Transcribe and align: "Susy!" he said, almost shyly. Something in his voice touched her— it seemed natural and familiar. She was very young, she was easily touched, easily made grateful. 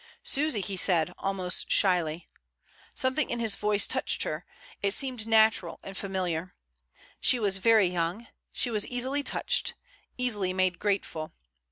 "Susy!" 0.23 0.61
he 0.61 0.75
said, 0.75 1.13
almost 1.19 1.71
shyly. 1.71 2.27
Something 2.95 3.29
in 3.29 3.39
his 3.39 3.53
voice 3.53 3.85
touched 3.85 4.23
her— 4.23 4.47
it 4.81 4.95
seemed 4.95 5.27
natural 5.27 5.79
and 5.83 5.95
familiar. 5.95 6.55
She 7.19 7.37
was 7.39 7.57
very 7.57 7.85
young, 7.85 8.25
she 8.51 8.71
was 8.71 8.87
easily 8.87 9.21
touched, 9.21 9.75
easily 10.17 10.53
made 10.53 10.79
grateful. 10.79 11.33